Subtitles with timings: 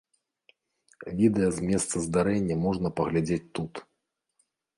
[1.19, 3.73] Відэа з месца здарэння можна паглядзець тут.